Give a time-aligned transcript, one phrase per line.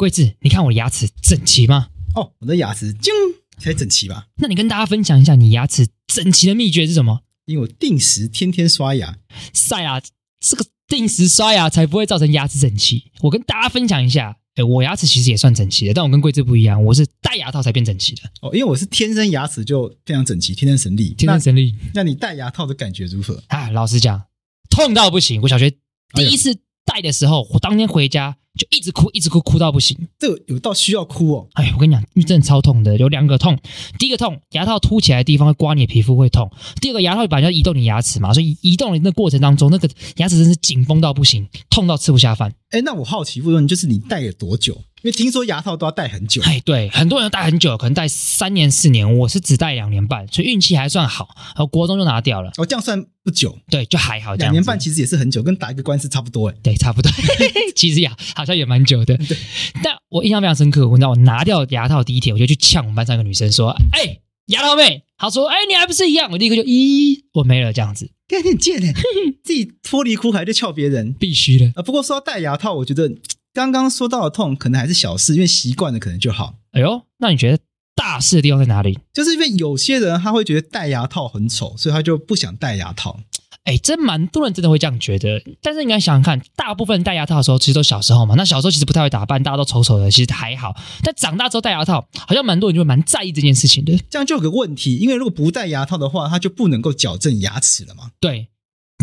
[0.00, 1.88] 贵智，你看我的牙齿整齐吗？
[2.14, 3.12] 哦，我的牙齿就
[3.58, 4.28] 才整齐吧？
[4.36, 7.20] 那你跟大家分享一下你牙齿整齐的秘诀是什么？
[7.44, 9.18] 因为我定时天天刷牙。
[9.52, 10.00] 晒啊，
[10.40, 13.12] 这个定时刷牙才不会造成牙齿整齐。
[13.20, 14.38] 我跟大家分享一下。
[14.54, 18.22] 哎，我牙齿其实也算整齐的，但我跟贵智不一样，我是戴牙套才变整齐的。
[18.40, 21.74] 哦，因为我是天生牙齿就非常整齐，天生神力，天生神力。
[21.92, 23.42] 那，那你戴牙套的感觉如何？
[23.48, 24.22] 啊，老实讲，
[24.70, 25.42] 痛到不行。
[25.42, 25.70] 我小学
[26.14, 26.56] 第一次
[26.86, 29.96] 戴的时候，哎、我当天回家就一直哭，一直哭，哭到不行。
[30.18, 31.48] 这个有到需要哭哦？
[31.54, 33.56] 哎，我跟你讲，因为真的超痛的，有两个痛。
[33.98, 36.48] 第一个痛，牙套凸起来的地方会刮你的皮肤会痛；
[36.80, 42.52] 第二个，牙套本来要移动你牙齿嘛，所以移动的那过程当中，那个牙齿真是紧绷到不行，痛到吃不下饭。
[42.70, 44.82] 哎，那我好奇问问，就是你戴了多久？
[45.02, 52.50] 因为听说牙套都要戴很久，哎，对，很多人戴很久，可能戴三年四年，我是只戴两年半，所以运气还算好，然后国中就拿掉了。
[52.58, 54.34] 哦，这样算不久，对，就还好。
[54.34, 57.10] 两年半其实也是很久，跟打一个官司差不多，哎，对，差不多。
[57.74, 59.16] 其实呀，好像也蛮久的。
[59.16, 59.36] 对，
[59.82, 68.10] 但我印象非常深刻，我知道我拿掉牙套第一天，我就去呛我们班上一个女生说：“哎，牙套妹。”她说：“哎，你还不是一样？”我立刻就咦，我没了这样子。
[68.26, 68.92] 干你贱呢，
[69.44, 71.72] 自己脱离苦海就撬别人，必须的。
[71.76, 73.12] 啊，不过说到戴牙套，我觉得。
[73.52, 76.54] 刚刚说到的痛，可能还是小事，因为习惯了可能就好。
[76.70, 77.58] 哎呦，那你觉得
[77.96, 78.96] 大事的地方在哪里？
[79.12, 83.18] 就是因为有些人他会觉得戴牙套很丑，所以他就不想戴牙套。
[83.64, 85.42] 哎，真蛮多人真的会这样觉得。
[85.60, 88.34] 但是你要想想看，大部分人戴牙套的时候，其实都小时候嘛。
[88.36, 90.74] 那小时候其实不太会打扮，大家都丑丑的，其实还好。
[91.02, 93.96] 但长大之后戴牙套，好像蛮多人就会蛮在意这件事情的。
[94.08, 98.10] 这样就有个问题，因为如果不戴牙套的话，它就不能够矫正牙齿了嘛。
[98.20, 98.48] 对。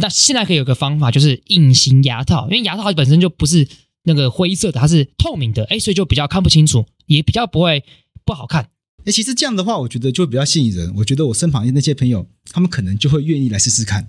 [0.01, 3.67] 那现在可以有个方法，就是隐形牙套，因为牙套本身就不是。
[4.03, 7.83] 那个灰色的，它是透明的，哎，所以就比较看不清楚，也比较不会
[8.23, 8.69] 不好看。
[9.03, 10.93] 哎，其实这样的话，我觉得就比较吸引人。
[10.95, 14.07] 我觉得我身旁的那些朋友，他们可能就会愿意来试试看。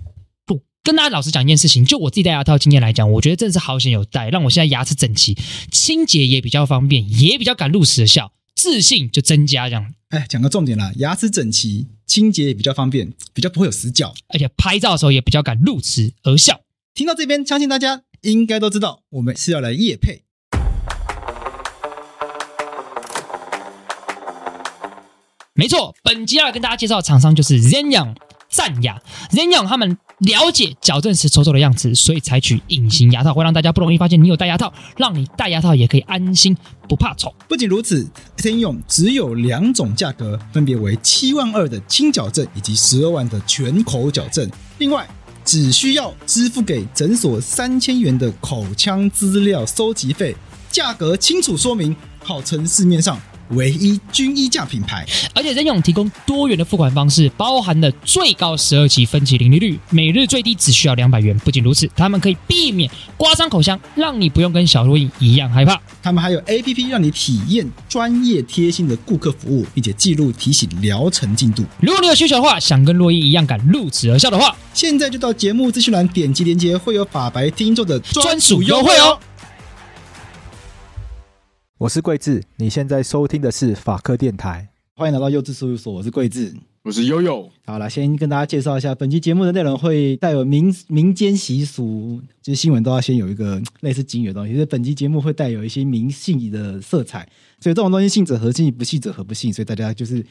[0.83, 5.37] 不，跟大家老实讲一件事情，就我自己戴牙套经验来讲，我觉得真的是好险有戴，让我现在牙齿整齐，
[5.71, 9.93] 清洁也比较方便，也比较敢露齿的笑，自信就增加这样。
[10.09, 16.61] 哎，讲个重点啦，牙齿整齐，清洁也比较方便，比较不会有死角，而且拍照的时候也比较敢露齿而笑。
[16.93, 18.03] 听到这边，相信大家。
[18.21, 20.23] 应该都知道，我们是要来夜配。
[25.53, 28.15] 没错，本集要跟大家介绍的厂商就是 Zenyum
[28.49, 29.01] 赞雅。
[29.31, 36.55] Zenyum 他们了解矫正时丑丑的样子，所以采取隐形牙套，会让大家不容易发现你有戴牙套，让你戴牙套也可以安心
[36.89, 37.33] 不怕丑。
[37.47, 44.49] 不仅如此天用只有两种价格，分别为七万二的轻矫正以及十二万的全口矫正。
[44.77, 45.07] 另外，
[45.45, 50.35] 只需要支付给诊所三千元的口腔资料收集费，
[50.69, 53.17] 价格清楚说明，号称市面上
[53.49, 61.37] 唯一均衣价品牌，而且 Zenyum 提供多元的付款方式，包含了最高十二期分期零利率，每日最低只需要两百元。
[61.39, 65.79] 不仅如此，他们可以避免刮伤口腔，让你不用跟小录音一样害怕。
[66.01, 71.63] 他们还有 APP 让你体验专业贴心的顾客服务，并且记录提醒疗程进度。
[71.79, 79.19] 如果你有需求的话，想跟洛伊一样敢露齿而笑的话，现在就到节目资讯栏点击链接，会有法白听众的专属优惠哦。
[81.79, 86.53] 我是桂智，你现在收听的是法科电台，欢迎来到幼稚事务所，我是桂智，
[86.83, 87.49] 我是悠悠。
[87.65, 97.25] 好了，先跟大家介绍一下，本期节目的内容会带有民民间习俗，就是新闻都要先有一个类似警语的东西，所以本期节目会带有一些迷信的色彩，
[97.61, 100.25] 所以这种东西信者恒信，不信者恒不信，所以大家就是。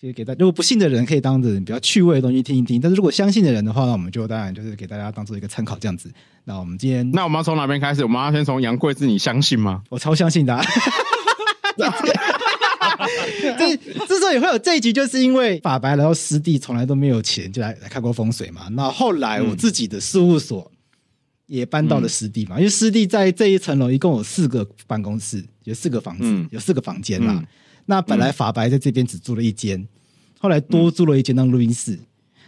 [0.00, 6.08] 就是给大家，如果不信的人可以当着比较趣味的东西听一听，但是如果相信的人的话，那我们就当然就是给大家当做一个参考这样子。
[6.44, 8.04] 那我们今天，那我们要从哪边开始？
[8.04, 9.82] 我们要先从杨贵智，你相信吗？
[9.90, 10.64] 我超相信的、 啊。
[13.58, 13.76] 这
[14.06, 18.68] 之所以会有这一集，就是因为法白然后师弟从来都没有钱，就来来看过风水嘛。
[18.72, 20.70] 那后来我自己的事务所
[21.46, 27.34] 也搬到了师弟嘛，嗯、因为师弟在这一层楼一共有四个办公室，有四个房子，嗯、有四个房间啦。
[27.36, 27.46] 嗯
[27.90, 29.88] 那本来法白在这边只租了一间，
[30.38, 31.98] 后来多租了一间当录音室，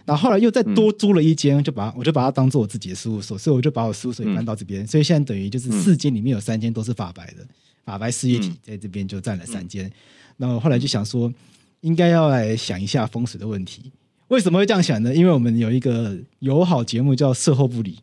[0.05, 7.47] 然后后来又再多租了一间，就把我就把它当做我自己的事务所，所以我就把我事务所也搬到这边，所以现在等于就是四间里面有三间都是法白的，
[7.87, 9.91] 法白事业体在这边就占了三间。
[10.37, 11.33] 那我后来就想说，
[11.81, 13.91] 应该要来想一下风水的问题。
[14.29, 15.15] 为什么会这样想呢？
[15.15, 17.99] 因为我们有一个友好节目叫售后不理，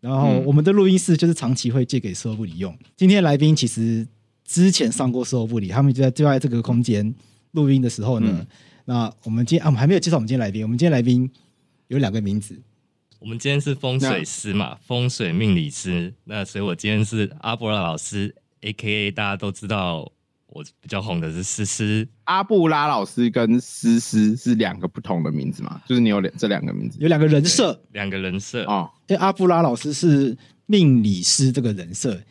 [0.00, 2.72] 然后我们的录音室就是长期会借给售后不理用。
[2.96, 4.06] 今天来宾其实。
[4.46, 7.14] 之前上过售后部理，他们就在就在这个空间
[7.52, 8.28] 录音的时候呢。
[8.32, 8.46] 嗯、
[8.84, 10.62] 那我们今天啊，我们还没有介绍我们今天来宾。
[10.62, 11.28] 我们今天来宾
[11.88, 12.56] 有两个名字。
[13.18, 16.14] 我们今天是风水师嘛，风水命理师。
[16.24, 19.10] 那所以我今天是阿布拉老师，A.K.A.
[19.10, 20.12] 大家都知道
[20.46, 22.06] 我比较红的是诗诗。
[22.24, 25.80] 阿布拉老师跟诗诗是两个不同的名字嘛？
[25.88, 28.88] 就是你有两这两个名字，有两个人设，两个人设哦。
[29.08, 32.22] 因为阿布拉老师是命理师这个人设。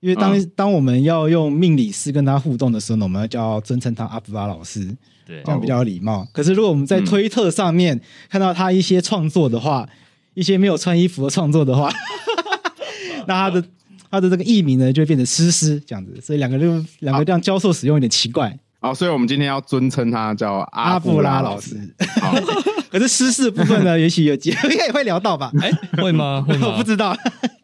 [0.00, 6.26] 因为当、嗯、当我们要用命理师跟他互动的时候呢，我们要叫尊称他阿布拉老师，对，这样比较有礼貌。
[6.32, 9.88] 可是如果我们在推特上面看到他一些创作的话，
[10.34, 11.92] 一些没有穿衣服的创作的话，
[13.28, 13.64] 那他的
[14.10, 16.18] 他的这个艺名呢，就会变成诗诗这样子。
[16.22, 18.58] 所以两个就两个这样交错使用有点奇怪。
[18.80, 21.76] 哦，所以我们今天要尊称他叫阿布拉老师。
[22.18, 22.32] 好，
[22.88, 25.52] 可是诗诗的部分呢，也许有机会应该也会聊到吧？
[25.60, 25.70] 哎，
[26.00, 26.42] 会吗？
[26.48, 26.68] 会吗？
[26.72, 27.14] 我不知道。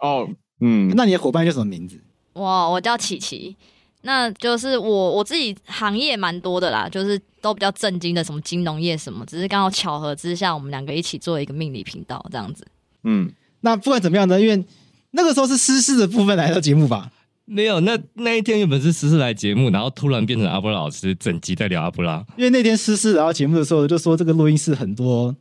[0.01, 0.29] 哦，
[0.61, 1.99] 嗯，那你的伙伴叫什么名字？
[2.37, 3.57] 我我叫琪琪，
[4.03, 12.67] 那就是我我自己行业蛮多的啦，就是都比较正经的，什么金融业什么，只是刚好巧合之下，我们两个一起做一个命理频道这样子。
[13.05, 14.65] 嗯，那不管怎么样呢，因为
[15.13, 17.11] 那个时候是诗诗的部分来到节目吧？
[17.47, 22.25] 没有，那那一天原本是诗诗来节目，然后突然变成阿布拉老师，整集在聊阿布拉。
[22.37, 25.35] 因为那天诗诗来到节目的时候，就说这个录音室很多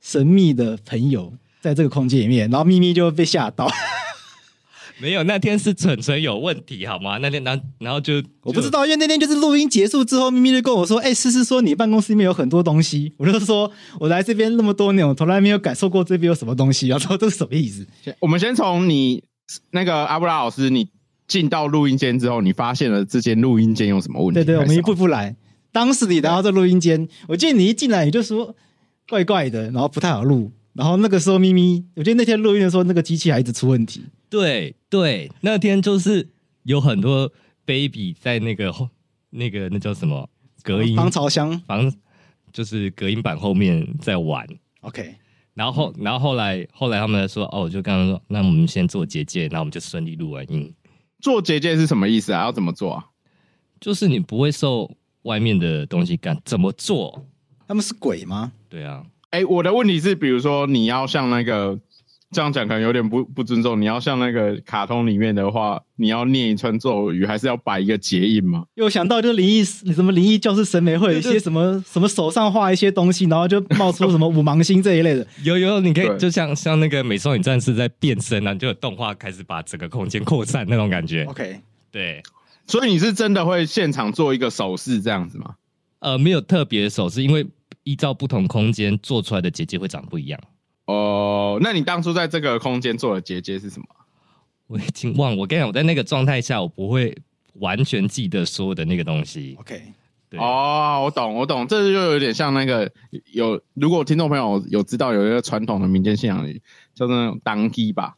[0.00, 3.68] 神秘的朋友在这个空间里面，然后咪咪就被吓到。
[5.02, 7.18] 没有，那天是蠢蠢有问题，好吗？
[7.18, 13.12] 那天，然后然后就我不知道，因为那天就是录音结束之后，咪咪就跟我说：“哎、欸，诗诗说你办公室里面有很多东西。
[13.18, 13.68] ”我就说
[13.98, 17.84] ：“我来这边那么多年，我从来没有感受过这边有什么东西。”然后说：“这是什么意思？”
[18.20, 19.24] 我们先从你
[19.72, 20.86] 那个阿布拉老师，你
[21.26, 24.44] 进到录音间之后，你发现了这间录音间有什么问题？
[24.44, 25.34] 对对，我们一步步来。
[25.72, 28.54] 当时你来到这录音间，我记得你一进来你就说
[29.08, 30.52] 怪怪的，然后不太好录。
[30.74, 34.04] 然后那个时候咪咪，我记得那天录音的时候，那个机器还一直出问题。
[34.30, 36.28] 对对，那天就是
[36.62, 37.30] 有很多
[37.66, 38.88] baby 在那个后
[39.30, 40.28] 那个那叫什么
[40.62, 41.92] 隔音防潮箱防，
[42.52, 44.46] 就是隔音板后面在玩。
[44.80, 45.14] OK，
[45.54, 50.74] 然后后然后后来后来他们说哦，我就刚刚说，那我们先做结界，然后我们就顺利录完音。
[51.20, 52.44] 做结界是什么意思啊？
[52.44, 53.04] 要怎么做啊？
[53.78, 54.90] 就是你不会受
[55.22, 57.26] 外面的东西干，怎么做？
[57.68, 58.52] 他们是鬼吗？
[58.70, 59.04] 对啊。
[59.32, 61.78] 哎，我的问题是，比如说你要像那个。
[62.34, 63.78] 这样讲可能有点不不尊重。
[63.78, 68.64] 你要像那个卡通里面的话，你要念一串咒语，还是要摆一个结印吗？
[68.76, 75.26] 又想到就是灵异，什么灵异教室审美会有一些什么什么手上画一些东西，然后就冒出什么五芒星这一类的。
[75.44, 81.24] 有有，你可以就像像那个美少女战士在变身啊，就有动画开始把整个空间扩散那种感觉。
[81.24, 82.22] OK，对，
[82.66, 85.56] 所以你是真的会现场做一个手势这样子吗？
[85.98, 87.46] 呃，没有特别的手势，因为
[87.84, 90.40] 依照不同空间做出来的结界会长不一样。
[90.86, 93.86] 哦，那你当初在这个空间做的结界是什么？
[94.66, 95.36] 我已经忘了。
[95.36, 97.16] 我跟你讲，我在那个状态下，我不会
[97.54, 99.56] 完全记得所有的那个东西。
[99.60, 99.82] OK，
[100.30, 102.90] 对哦，我懂，我懂，这就有点像那个
[103.32, 106.46] 有，如果听众朋友有知道有一个传统的民间信仰，
[106.94, 108.16] 叫做那种当乩吧？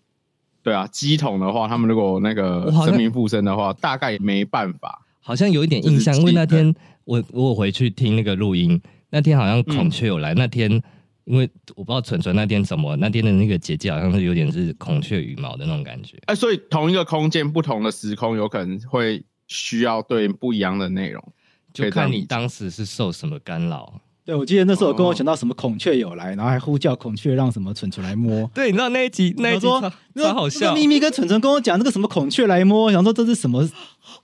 [0.63, 5.05] 对啊，乩童的话，他们如果那个神明附身的话，大概没办法。
[5.21, 6.75] 好像有一点印象，因为那天
[7.05, 8.81] 我我回去听那个录音，
[9.15, 10.83] 那天好像孔雀有来，嗯、那天。
[11.27, 16.19] 因为我不知道纯纯那天怎么，那天的那个结界好像是有点是孔雀羽毛的那种感觉。
[16.27, 21.33] 哎、欸，所以同一个空间，不同的时空，有可能会需要对不一样的内容，
[21.73, 24.03] 就看你当时是受什么干扰。
[24.27, 28.49] 对，我记得那时候跟我讲到什么孔雀有来，然后还呼叫孔雀让什么蠢蠢来摸。
[28.55, 30.75] 对，你知道那一集那一集超，好笑。
[30.75, 33.69] 咪咪跟蠢蠢跟我讲那个什么孔雀来摸，想说这是什么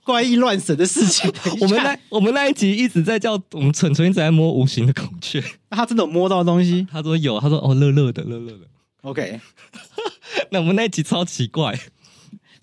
[0.03, 1.31] 怪异乱神的事情。
[1.61, 5.39] 我们那我们那一集一直在叫我们蠢蠢一直在摸无形的孔雀，
[5.69, 6.87] 他真的有摸到东西？
[6.91, 8.61] 他说有，他说哦，乐乐的，乐乐的。
[9.03, 9.39] OK，
[10.49, 11.77] 那我们那一集超奇怪。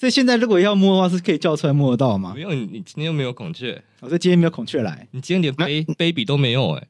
[0.00, 2.32] 所以现在如果要摸的话，是可以叫出来摸得到吗？
[2.34, 3.81] 没有，你你今天又没有孔雀。
[4.00, 6.89] 我说今天没有孔雀来，你今天连 baby baby 都没有哎、欸。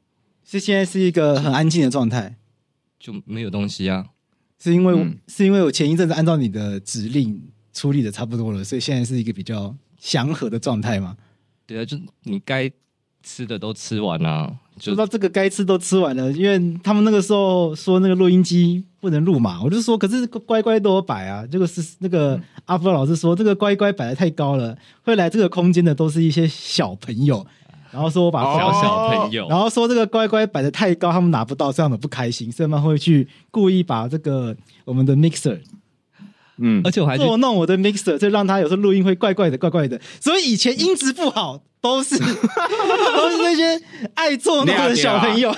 [0.51, 2.35] 是现在是一个很安静的状态，
[2.99, 4.07] 就没有东西啊。
[4.57, 7.39] 是因为、嗯、是因为我前一阵子按照你的指令
[7.71, 11.15] 处理的差不多了，所以现在是一个比较祥和的状态嘛。
[11.67, 12.69] 对啊，就你该
[13.21, 21.45] 吃的都吃完了、啊，就说到这个该吃都吃完了，因为他们那个时候说那个录音机不能录嘛，我就说可是乖乖都有摆啊。
[21.45, 27.45] 这个是那个阿福老师说这个乖乖摆的太高了，会来这个空间的都是一些小朋友。
[27.91, 34.55] 然后说我把小小朋友，然后说这个乖乖摆的太高，他们拿不到，所以他们不开心，所以他们会去故意把这个
[34.85, 35.59] 我们的 mixer，
[36.57, 39.99] 嗯，而且我还捉弄我的 mixer，就让他有时候录音会怪怪的，怪怪的。
[40.21, 45.55] 所以以前音质不好都是 都是那些爱捉弄的小朋友，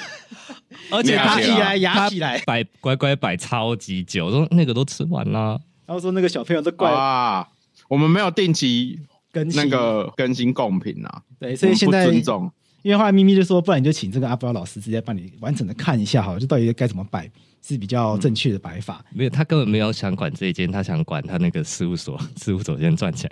[0.90, 7.48] 而且压起来压起来摆乖乖摆超级久，说那个都吃完了，然后说那个小朋友都怪啊，
[7.90, 9.00] 我们没有定期。
[9.32, 17.30] 更新那个更新贡品啊，对，所以现在尊重，因为后来咪咪就说，不然你就请这个阿布拉老师直接帮你完整的看一下，好了，就到底该怎么摆
[17.62, 19.06] 是比较正确的摆法。
[19.14, 23.30] 没有，他根本没有想管这一间，他想管他那个事务所， 事务所先赚钱。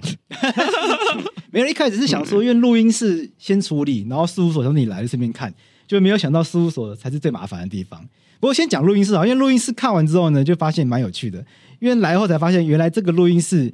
[1.52, 5.54] 没有，一开始是想说，因为录音室先处理，然后事务所从你来这边看，
[5.86, 8.00] 就没有想到事务所才是最麻烦的地方。
[8.40, 11.44] 不过先讲录音室啊，因为录音室看完之后呢，就发现蛮有趣的，
[11.80, 13.74] 因为来后才发现，原来这个录音室。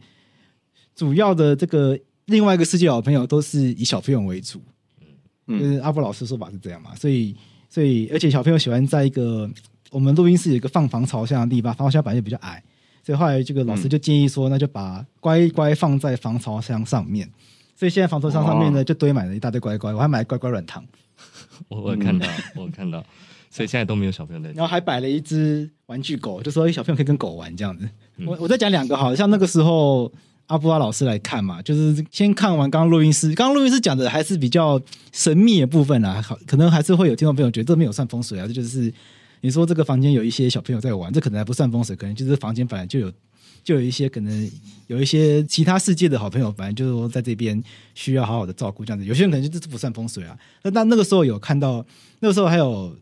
[0.96, 4.62] 主要的这个另外一个世界好朋友都是以小朋友为主，
[5.48, 5.60] 嗯。
[5.60, 7.36] 就是阿布老师说法是这样嘛，所以
[7.70, 9.50] 所以而且小朋友喜欢在一个
[9.92, 12.64] 我们录音室有一个放防潮箱的地方，防潮箱本来就比较矮，
[13.04, 17.30] 所以后来这个老师就建议说，那就把乖乖放在防潮箱上面，
[17.76, 20.84] 所以现在防潮箱上面呢就堆满了一大堆乖乖，我还买了乖乖软糖，
[21.68, 23.06] 我我看到，我有看到，
[23.52, 24.52] 所以现在都没有小朋友在。
[24.54, 27.88] 然后还摆了一只玩具狗，就说小朋友可以跟狗玩这样子。
[28.18, 28.26] 嗯。
[28.28, 30.12] 我我再讲两个，好像那个时候
[30.48, 34.80] 阿布拉老师来看嘛，就是先看完刚刚录音师，刚刚录音师讲的还是比较
[35.12, 38.94] 神秘的部分啊，好，可能还是会有听众朋友觉得这没有算风水啊，这就是
[39.42, 43.12] 你说这个房间有一些小朋友在玩，这可能还不算风水，可能就是房间本来就有
[43.64, 44.52] 就有一些可能
[44.88, 47.62] 有一些其他世界的好朋友，反正就是说在这边
[47.96, 50.38] 需要好好的照顾这样子，有些人可能就这不算风水啊。
[50.64, 51.86] 那那那个时候有看到，
[52.20, 52.96] 那个时候还有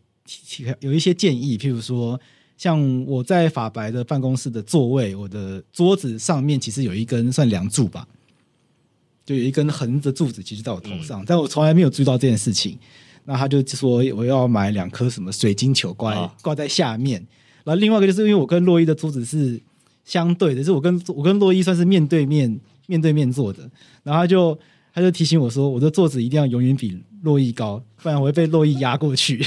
[0.80, 2.20] 有一些建议，譬如说。
[2.64, 8.08] 像我在法白的办公室的座位，我的桌子上面其实有一根算梁柱吧，
[9.26, 12.80] 就有一根横的柱子，其实在我头上，嗯、但我从来没有注意到这件事情。
[13.26, 17.20] 那他就说我要买两颗什么水晶球挂挂、哦、在下面。
[17.66, 19.62] 然后另外一个就是因为我跟洛伊的桌子是
[20.06, 23.70] 相对的，就是我跟我跟洛伊算是面对面面对面坐的。
[24.04, 24.58] 然后他就
[24.94, 29.46] 他就提醒我说，我的桌子一定要永远比洛伊高，不然我会被洛伊压过去。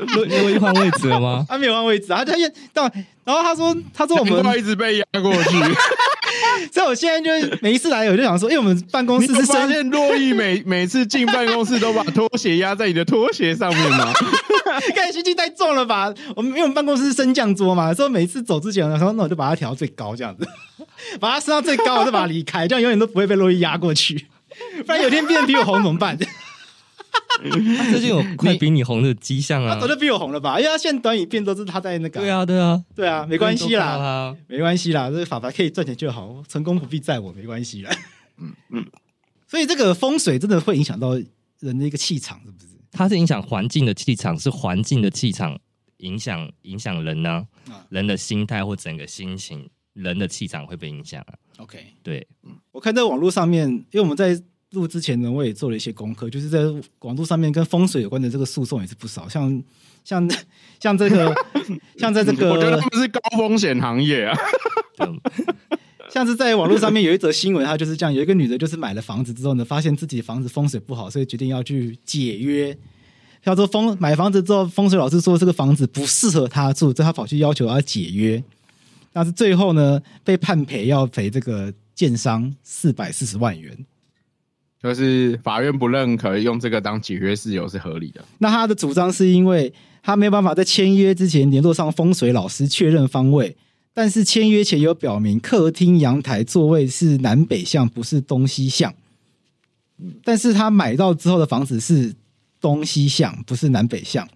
[0.00, 1.44] 洛洛伊换位置了吗？
[1.48, 2.32] 他没有换位置，他他
[2.72, 2.90] 到，
[3.24, 5.56] 然后他说，他说我们一直被压过去，
[6.72, 14.12] 所以我现在就每一次来，我就想说，因为我们办公室是发现洛伊每 每次进办公室都把拖鞋压在你的拖鞋上面吗？
[14.94, 16.12] 看心机太重了吧？
[16.36, 20.46] 我们因为我们办公室是升降桌嘛，所以每次走之前，然后那我就把它调到最高，这样子，
[21.18, 24.26] 把它升到最高，我就把它离开，这样永远都不会被洛伊压过去。
[24.86, 26.16] 不然有天变得比我红怎么办？
[27.78, 29.74] 他最近有 快比你红的迹象啊！
[29.74, 30.58] 他早就比我红了吧？
[30.60, 32.20] 因为他现在短影片都是他在那个。
[32.20, 37.90] 对啊，对啊，对啊，没关系啦，没关系啦，这个法白可以赚钱就好，成功不必在我，没关系啦。
[38.36, 38.86] 嗯嗯，
[39.46, 41.14] 所以这个风水真的会影响到
[41.60, 42.66] 人的一个气场，是不是？
[42.92, 45.58] 它是影响环境的气场，是环境的气场
[45.98, 47.72] 影响影响人呢、啊？
[47.72, 51.32] 啊、人的心态或整个心情，人的气场会被影响啊。
[51.56, 52.26] OK，对，
[52.72, 54.38] 我看在网络上面，因为我们在。
[54.72, 56.60] 录之前呢，我也做了一些功课，就是在
[57.00, 59.62] 网络上面跟风水有关的这个诉讼也是不少，像
[60.04, 60.30] 像
[60.78, 61.34] 像这个，
[61.96, 64.36] 像在这个，我觉得他们是高风险行业啊。
[66.10, 72.76] 像是在网络上面有一则新闻，它就是这样：有一个女的，就是买了房子之后呢，发现自己房子风水不好，所以决定要去解约。
[73.42, 78.42] 他说风买房子之后，风水老师说这个房子不适合他住，所以他跑去要求要解约。
[79.12, 83.76] 但是最后呢，被判赔要赔这个建商四百四十万元。
[84.82, 88.24] 就是法院不认可用这个当解约事由是合理的。
[88.38, 89.72] 那他的主张是因为
[90.02, 93.56] 他没有办法在签约之前联络上风水老师确认方位，
[93.92, 98.94] 但是签约前有表明客厅阳台座位是南北向，不是东西向。
[100.24, 102.14] 但是他买到之后的房子是
[102.58, 104.26] 东西向，不是南北向。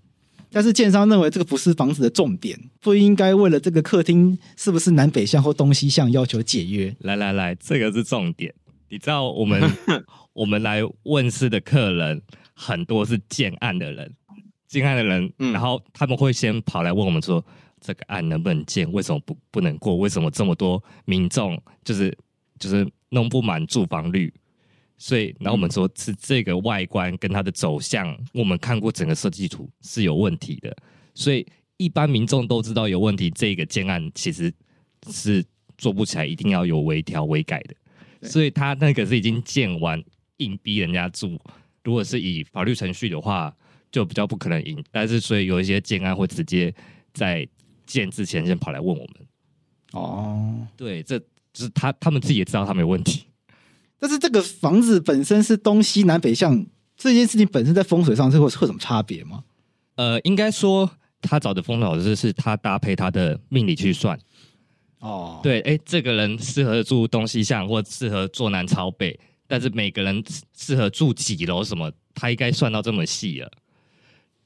[0.51, 6.95] 但是建商认为这个不是房子的重点，不应该为了这个客厅是不是南北向或东西向要求解约。
[7.01, 8.55] 来来来，这个是重点。
[8.89, 9.61] 你知道我们
[10.33, 12.21] 我们来问事的客人
[12.55, 14.15] 很多是建案的人，
[14.67, 17.45] 建案的人，嗯、然后他们会先跑来问我们说，
[17.81, 18.91] 这个案能不能建？
[18.93, 19.97] 为什么不不能过？
[19.97, 22.17] 为什么这么多民众就是
[22.59, 24.33] 就是弄不满住房率？
[24.97, 30.75] 所以，然后我们说是这个外观跟它的走向，我们看过整个设计图是有问题的，
[31.15, 31.45] 所以
[31.77, 34.53] 一般民众都知道有问题，这个建案其实
[35.11, 35.45] 是
[35.77, 37.75] 做不起来，一定要有微调微改的。
[38.25, 40.03] 所以他那个是已经建完，
[40.39, 41.39] 硬逼人家住。
[41.83, 43.55] 如果是以法律程序的话，
[43.91, 44.83] 就比较不可能赢。
[44.91, 46.75] 但是所以有一些建案会直接
[47.13, 47.47] 在
[47.87, 49.09] 建之前先跑来问我们。
[49.93, 53.27] 哦，对，这就是他他们自己也知道他没有问题。
[53.99, 56.67] 但是这个房子本身是东西南北向，
[56.97, 59.45] 这件事情本身在风水上是会会有什么差别吗？
[59.95, 60.91] 呃，应该说
[61.21, 64.19] 他找的风水老师是他搭配他的命理去算。
[65.05, 70.25] 哦，对，哎，这个人适合住东西向，或适合坐南朝北，但是每个人
[70.57, 73.53] 适合住几楼什么，他应该算到这么细了。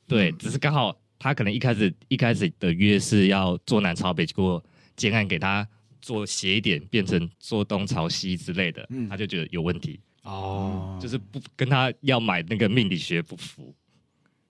[0.09, 4.61] 对，只是刚好他可能一开始一开始的约是要坐南朝北，结果
[4.97, 5.65] 建案给他
[6.00, 10.00] 做斜一点，变成坐东朝西之类的，他就觉得有问题。
[10.25, 13.73] 哦，就是不跟他要买那个命理学不符。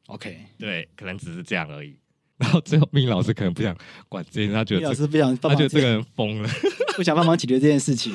[0.06, 1.94] OK，对，可能只是这样而已。
[2.38, 3.76] 然后最后，命老师可能不想
[4.08, 6.48] 管这件事，他觉得老师不想，他觉得这个人疯了，
[6.96, 8.12] 不想帮忙解决这件事情。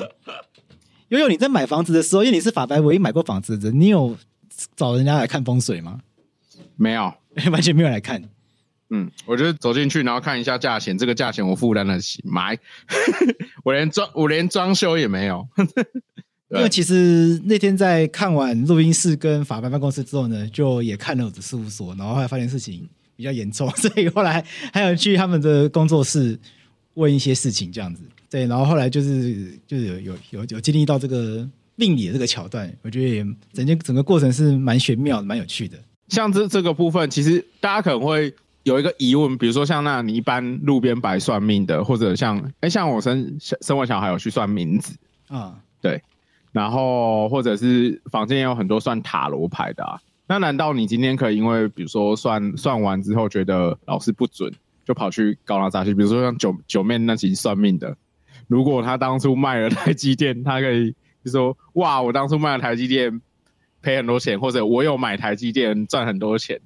[1.08, 4.16] 悠悠，你在买房子的时候，因为你是法白唯一买过房子的人，你有
[4.74, 6.00] 找人家来看风水吗？
[6.76, 7.12] 没有，
[7.52, 8.22] 完全没有来看。
[8.90, 12.58] 嗯，我就走进去，然后看一下价钱，这个价钱我负担得起，买。
[13.64, 15.46] 我连装我连装修也没有。
[16.50, 26.38] 因为其实那天在看完录音室跟法白办公室之后呢，就也看了我的事务所，然后后来发现事情比较严重， 所以后来还有去他们的工作室
[26.94, 28.02] 问一些事情，这样子。
[28.30, 35.78] 对，然后后来就是就是有有有有经历到这个命理的这个桥段，我觉得也整件整个过程是蛮玄妙的，蛮有趣的。
[36.08, 44.96] 像这这个部分，其实大家可能会有一个疑问，比如说像那你一般路边摆算命的，或者像哎像我生生完小孩有去算名字
[45.28, 46.02] 啊，对。
[46.52, 49.98] 然后，或者是房间也有很多算塔罗牌的啊。
[50.26, 54.52] 那难道你今天可以因为比如说算算完之后觉得老师不准，
[54.84, 55.92] 就跑去告他诈欺？
[55.92, 57.96] 比如说像九九妹那期算命的，
[58.48, 63.20] 如果他当初卖了台积电，他可以就说哇，我当初卖了台积电
[63.82, 66.60] 赔很多钱，或者我有买台积电赚很多钱。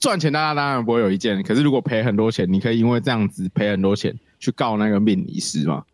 [0.00, 5.84] 赚钱大家当然不会有意见，可是如果赔很多钱，你可以因为这样子赔很多钱去告那个命理师吗？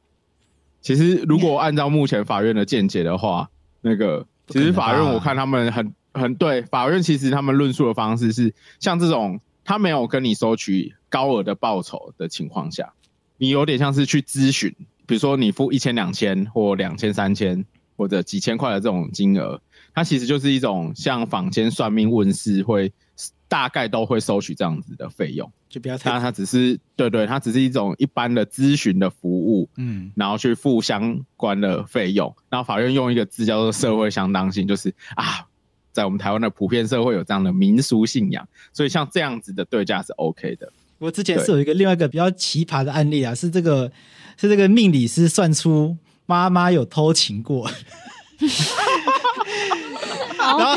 [0.81, 3.50] 其实，如果按照目前法院的见解的话，
[3.83, 12.93] 那个其实法院我看他们很很对，法院其实他们论述的方式是，像这种他没有跟你收取高额的报酬的情况下，
[13.37, 14.75] 你有点像是去咨询，
[15.07, 17.64] 比如说你付一千两千或两千三千
[17.97, 19.61] 或者几千块的这种金额，
[19.95, 22.92] 它其实就是一种像坊间算命问事会。
[23.49, 26.11] 大概都会收取这样子的费用，就不要太。
[26.11, 32.33] 那它只是对对，它只是一种一般的咨询的服务，嗯，然后去付相关的费用。
[32.50, 35.47] 然后法院用一个字叫做社会相当性，就是啊，
[35.92, 40.71] 在我们台湾的普遍社会有这样的民俗信仰，所以像这样子的对价是 OK 的。
[40.99, 43.90] 我之前是有一个另外一个比较奇葩的案例啊，是这个
[44.37, 47.68] 是这个命理师算出妈妈有偷情过。
[50.38, 50.76] 然后，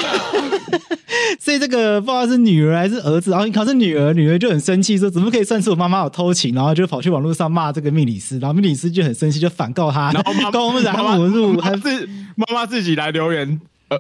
[1.40, 14.00] 所以这个不知道是女儿还是儿子，然后你考是女儿，女儿就很生气，说怎么可以算出我妈妈有偷情，然后就跑去网络上骂这个命理师，然后命理师就很生气，就反告他，然后公然侮辱，还是妈妈自己来留言，呃，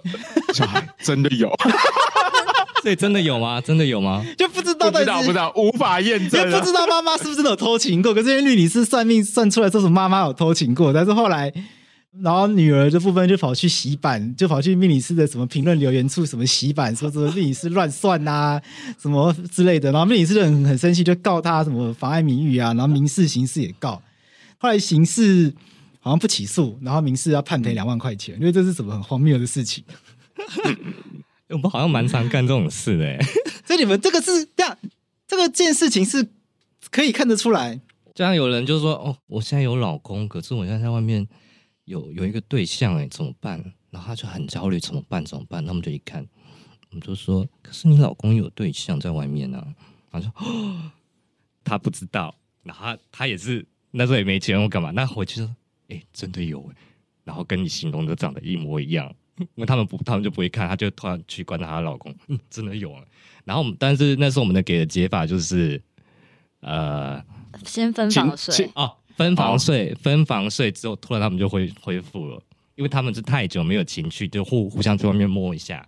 [0.53, 1.53] 小孩真的有，
[2.81, 3.61] 所以真的有吗？
[3.61, 4.25] 真的有吗？
[4.37, 8.13] 就不知道，不知道，不知道，无法验证，就不知道妈妈是不是真的有偷情过。
[8.13, 11.53] 可是因为命理师算命算出来说是妈妈有偷情过，但是后来。
[12.19, 18.61] 然后女儿这部分就跑去洗版，就跑去命理师的什么评论留言处什么洗版，说什么命理师乱算啊，
[19.01, 19.93] 什么之类的。
[19.93, 24.01] 然后命理师就很很生气，就告他什么妨碍名誉啊，然后民事、刑事也告。
[24.57, 25.53] 后来刑事
[26.01, 29.81] 好像不起诉，然后民事要判赔两万块钱，因为这是什么很荒谬的事情。
[31.47, 33.24] 我们好像蛮常干这种事的，
[33.65, 34.77] 所以你们这个是这样，
[35.25, 36.27] 这个件事情是
[36.89, 37.79] 可以看得出来。
[38.13, 41.25] 这样有人就说：“哦，我现在有老公，可是我现在在外面。”
[41.91, 43.61] 有有一个对象哎，怎么办？
[43.89, 45.23] 然后他就很焦虑，怎么办？
[45.25, 45.61] 怎么办？
[45.65, 46.25] 那我们就一看，
[46.89, 49.67] 我们就说：“可是你老公有对象在外面呢、啊。”
[50.09, 50.91] 然后说：“哦，
[51.65, 54.91] 他不知道。”然后他他也是那时候也没钱，我干嘛？
[54.91, 55.55] 那回去说
[55.89, 56.75] ：“哎，真的有哎。”
[57.25, 62.95] 然后跟你形容的长得一模一样，因为他们不，他们就不会看，他就突然去观察她老公，嗯，真的有。
[63.43, 65.81] 然后我们，但是那时候我们的给的解法就是，
[66.61, 67.21] 呃，
[67.65, 68.95] 先分房睡哦。
[69.22, 72.42] 分房睡，分房睡之后，突然他们就恢恢复了，
[72.75, 75.86] 因为他们是太久没有情趣，就互互相去外面摸一下。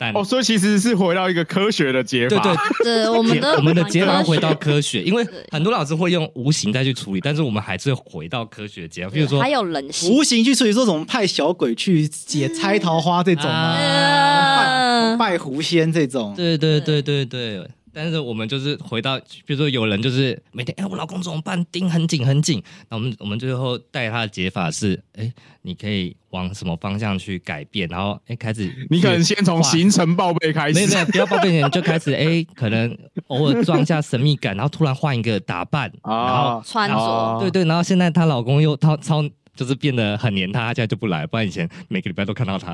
[0.00, 2.40] 但哦，所以其实是回到一个科学的解法。
[2.40, 9.10] 对对对，我们的我们的解法回到科学，因为很多老师会用无形再去处理，但是我们还是回到科学解法。
[9.10, 13.76] 比如说，还有人性无形去处理，说什么派小鬼去解拆桃花这种吗？
[13.76, 16.32] 拜拜狐仙这种？
[16.36, 17.68] 对对对对对。
[18.00, 21.64] 但是我们就是回到，比如说有人就是每天，哎，我老公怎么办？
[21.72, 22.62] 盯很紧很紧。
[22.88, 25.32] 那我们我们最后带他的解法是，哎，
[25.62, 27.88] 你可以往什么方向去改变？
[27.88, 42.72] 然后，哎，开始你可能先从行程报备开始，没有没有，不要报备前就开始，哎，可能偶尔装一下神秘感，然后突然换一个打扮，啊、然后穿着，对对，然后现在她老公又超超就是变得很黏她，她现在就不来，不然以前每个礼拜都看到他。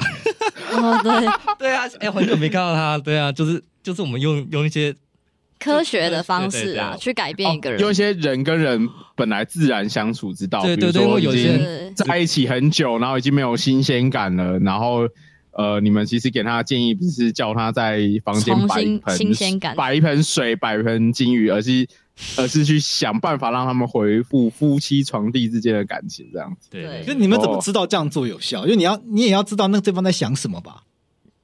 [0.72, 1.26] 哦，对
[1.58, 4.94] 对啊，哎，很久没看到他，对啊，就是就是我们用用一些。
[5.64, 7.80] 科学的方式啊，去改变一个人。
[7.80, 15.08] 用一些人跟人本来自然相处之道，对对对，比如说已经在一起很久，然后已经没有新鲜感了，然后
[15.52, 21.86] 呃，你们其实给他的建议不是叫他在房间摆一盆新鲜感，摆一盆水，摆一盆金鱼，而是
[22.36, 26.68] 而是去想办法让他们恢复夫妻床地之间的感情，这样子。
[26.70, 28.64] 对，就你们怎么知道这样做有效？
[28.64, 30.82] 因为你要你也要知道那个对方在想什么吧。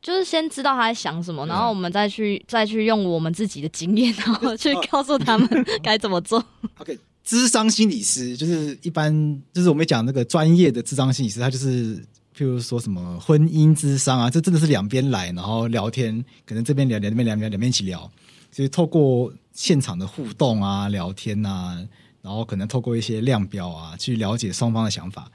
[0.03, 5.49] 就是先知道他在想什么，然后我们再去再去用我们自己的经验， 然后去告诉他们
[5.83, 6.43] 该怎么做。
[6.79, 9.13] OK，智商心理师就是一般
[9.53, 11.97] 就是我们讲那个专业的智商心理师，他就是
[12.35, 18.11] 譬如说什么婚姻智商啊，这真的是两边来，然后聊天，可能这边聊聊，那边聊聊，两边一起聊，
[18.51, 21.77] 所以透过现场的互动啊、聊天啊，
[22.23, 25.31] 然后可能透过一些量表啊，去了解双方的想法。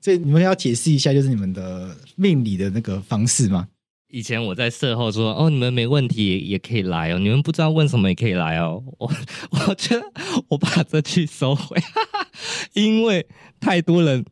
[0.00, 3.68] 所以你们要解释一下，就是你们的命理的那个方式吗？
[4.12, 8.84] 以前我在社后说，哦，你们没问题也可以来哦，你们不知道问什么也可以来哦。
[9.00, 9.10] 我
[9.50, 10.04] 我觉得
[10.48, 11.78] 我把这句收回，
[12.74, 13.26] 因为
[13.58, 14.22] 太多人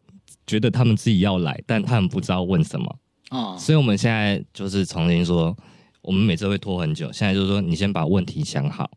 [0.47, 2.99] 觉得他们自己要来，但他们不知道问什么
[3.31, 3.39] 啊。
[3.55, 5.57] 哦、所以我们现在就是重新说，
[6.03, 7.11] 我们每次会拖很久。
[7.11, 8.91] 现在就是说，你先把问题想好，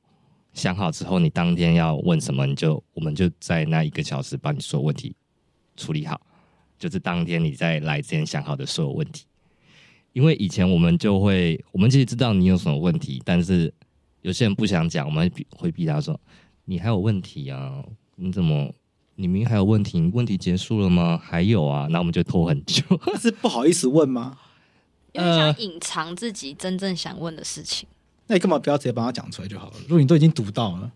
[0.54, 5.16] 想好之后，你当天要问什么，你就我们就在那一个小时把你所有问题
[5.78, 6.20] 处理好，
[6.78, 9.24] 就是当天你在来之前想好的所有问题。
[10.14, 13.74] 因为以前我们就会，我们其实知道你有什么问题，但是
[14.22, 16.20] 有些人不想讲，我们会逼他说
[16.66, 17.84] ：“你还有问题啊？
[18.16, 18.72] 你怎么，
[19.16, 20.00] 你明明还有问题？
[20.00, 21.20] 你问题结束了吗？
[21.22, 22.84] 还有啊？”那我们就拖很久。
[23.20, 24.38] 是不好意思问吗？
[25.12, 27.88] 因为想隐藏自己真正想问的事情。
[27.90, 29.74] 呃、那你干嘛不要直接把它讲出来就好了？
[29.82, 30.92] 如果你都已经读到了。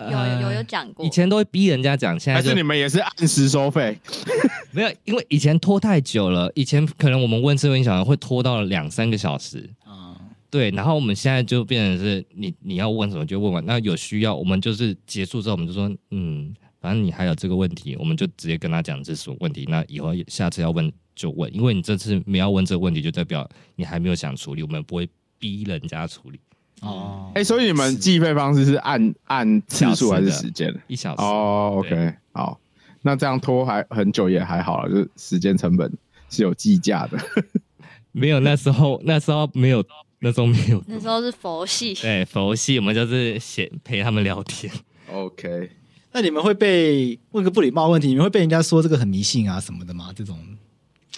[0.00, 3.96] 有有有有讲过，以前都会逼人家讲，现在还是你们也是按时收费？
[4.72, 6.50] 没有，因为以前拖太久了。
[6.56, 10.70] 以前可能我们问智慧小孩会拖到两三个小时啊，嗯、对。
[10.72, 19.64] 然后我们现在就变成是你你要问什么就问完，那有需要我们就是结束之后我们就说嗯，反正你还有这个问题，我们就直接跟他讲这是什么问题。
[19.68, 26.40] 那以后下次要问就问，因为你这次没要问这个问题，就代表你还没有想处理，我们不会逼人家处理。
[26.80, 30.74] 哦，哎、欸，所以你们计费方式是按按次数还是时间？
[30.86, 31.22] 一小时。
[31.22, 32.60] 哦，OK，好，
[33.02, 35.90] 那这样拖还很久也还好了，就是时间成本
[36.28, 37.18] 是有计价的。
[38.12, 39.84] 没有，那时候那时候没有，
[40.20, 41.94] 那时候没有，那时候是佛系。
[41.94, 44.72] 对，佛系，我们就是先陪他们聊天。
[45.10, 45.70] OK，
[46.12, 50.12] 那你们会被问个不礼貌问题，你们会被人家说这个很迷信啊什么的吗？
[50.14, 50.38] 这种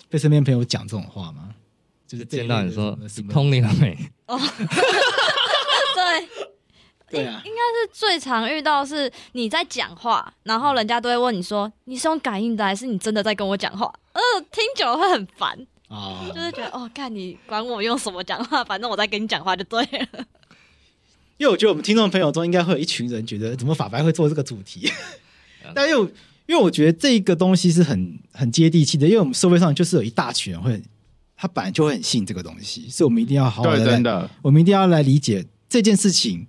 [0.08, 1.50] 被身边朋友讲这种话吗？
[2.06, 2.96] 就是见到你说
[3.28, 3.98] 通灵了没？
[4.28, 4.40] 哦。
[7.08, 13.92] 对，对啊，应该是最常遇到是你在讲话，然后人家都会问你说，你是用感应的还是你真的在跟我讲话？
[14.12, 14.20] 呃，
[14.52, 15.56] 听久了会很烦
[15.88, 20.26] 啊，就是觉得哦，看你管我用什么讲话，反正我在跟你讲话就对了。
[21.38, 24.90] 因为我觉得我们听众朋友中应该会有一群人觉得，怎么法白会做这个主题？
[25.74, 26.04] 但又
[26.46, 30.82] 因为我觉得这个东西是很很接地气的，因为我们社会上就是有一大群人会，
[31.36, 35.44] 他本来就会很信这个东西，所以我们一定要好好的，真的，我们一定要来理解。
[35.68, 36.46] 这件事情，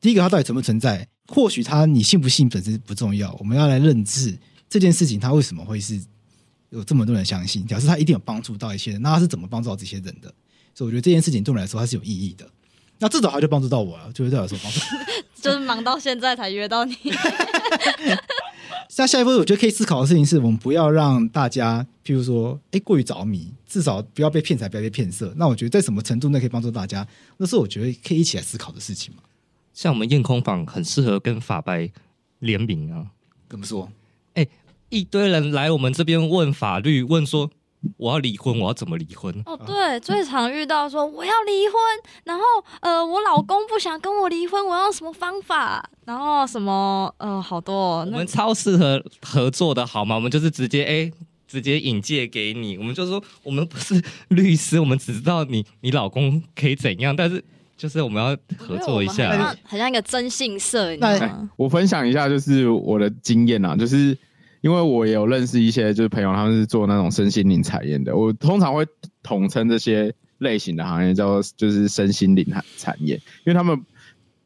[0.00, 1.08] 第一个它到底存不存在？
[1.28, 4.38] 或许它你信不信本身不重要，我们要来认知
[4.68, 5.98] 这件事情它为什么会是
[6.68, 9.00] 有这么多人相信，表示它一定有帮助到一些人。
[9.00, 10.32] 那它是怎么帮助到这些人的？
[10.74, 12.46] 所以我觉得这件事情对我们来说它是有意义的。
[12.98, 14.80] 那至少它就帮助到我了，就是对我来说帮助。
[15.40, 16.94] 就是忙到现在才约到你。
[18.96, 25.32] 那下一步我觉得可以思考的事情是我们不要让大家，譬如说，哎，过于着迷，至少不要被骗财，不要被骗色。
[25.36, 27.06] 那我觉得在什么程度内可以帮助大家，
[27.38, 29.22] 那是我觉得可以一起来思考的事情嘛。
[29.72, 31.90] 像我们验空坊很适合跟法白
[32.38, 33.06] 联名啊。
[33.48, 33.90] 怎么说？
[34.34, 34.46] 哎，
[34.88, 37.50] 一堆人来我们这边问法律，问说。
[37.96, 39.34] 我要离婚，我要怎么离婚？
[39.46, 41.74] 哦，对，最常遇到说我要离婚，
[42.24, 42.42] 然后
[42.80, 45.88] 呃，我老公不想跟我离婚，我要什么方法？
[46.04, 48.08] 然后什么呃，好多、哦。
[48.10, 50.14] 我们超适合合作的好吗？
[50.14, 51.12] 我们就是直接哎，
[51.46, 52.76] 直接引荐给你。
[52.76, 57.42] 我们就说我们不是律师，我们只知道你你老公可以怎样，但是
[57.76, 61.50] 就是我们要合作一下，好像，很像一个征信社，你知道吗？
[61.56, 64.16] 我分享一下就是我的经验啊，就是。
[64.64, 68.16] 因为我也有认识一些就是朋友，他们是做那种身心灵产业的。
[68.16, 68.86] 我通常会
[69.22, 72.42] 统称这些类型的行业叫做就是身心灵
[72.78, 73.78] 产业，因为他们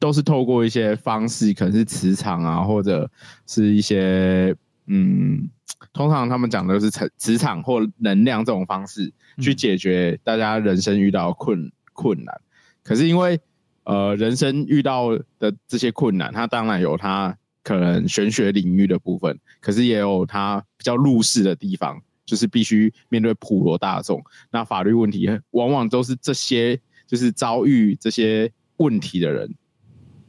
[0.01, 3.09] 都是透过一些方式，可能是磁场啊，或者
[3.47, 4.53] 是一些
[4.87, 5.49] 嗯，
[5.93, 12.41] 通常他们讲的是磁磁场或能量这种方式去解决大家人生遇到困困难。
[12.83, 13.39] 可是因为
[13.85, 17.39] 呃，人生遇到的这些困难，它当然有它。
[17.63, 24.23] 可能玄学领域的部分，可是也有它比较入世的地方，就是必须面对普罗大众。
[24.51, 29.53] 那法律问题往往都是这些，就是遭遇这些问题的人，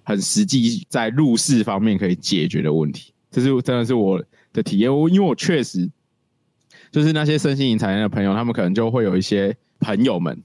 [0.03, 3.13] 很实际在入世方面可以解决的问题。
[3.31, 4.93] 这是真的是我的体验。
[4.93, 5.89] 我因为我确实
[6.91, 10.41] 就是那些身心灵产业的朋友，他们可能就会有一些朋友们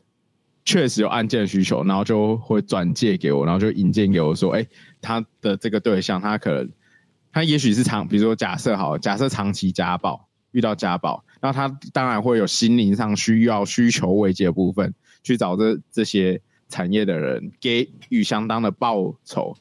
[0.66, 4.66] 确实有案件需求，然后就会转介给我，然后就引荐给我说：“哎，
[5.04, 6.70] 他的这个对象，他可能。”
[7.34, 19.56] 他也许是长，比如说假设好，假设长期家暴，遇到家暴，那他当然会有心灵上需要需求慰藉的部分，去找这这些产业的人给予相当的报酬，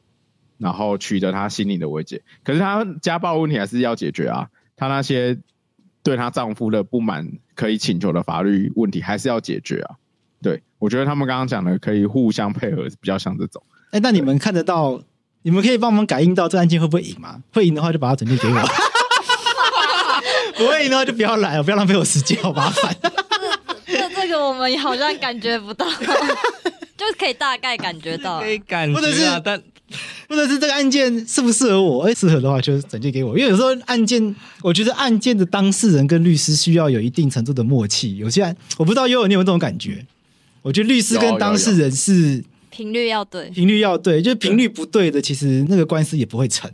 [0.59, 2.21] 然后取得他心灵的慰藉。
[2.43, 5.39] 可是他家暴问题还是要解决啊，他那些
[6.03, 9.95] 对他丈夫的不满可以请求的法律问题还是要解决啊。
[10.43, 13.63] 对，我觉得他们刚刚讲的可以互相配合，比较像这种。
[13.89, 15.01] 哎，那你们看得到？
[15.43, 17.35] 你们可以帮我们感应到这案件会不会赢吗？
[17.53, 18.53] 会赢的话就把它转借给我，
[20.57, 22.95] 不会赢的话就不要来了，不要浪费我时间，好麻烦。
[23.85, 25.85] 这这个我们好像感觉不到，
[26.97, 29.61] 就是可以大概感觉到，可以感觉，或者是但
[30.29, 32.03] 或者是这个案件适不适合我？
[32.03, 38.15] 哎，适合的话就转借给我，因为有时候案件，我觉得案件的当事人跟律师需要有一定程度的默契。
[38.15, 40.05] 有些案我不知道有你有没有这种感觉？
[40.61, 42.41] 我觉得律师跟当事人是。
[42.73, 46.69] 频率要对，频率要对，就是频率不对的，其实那个官司也不会成。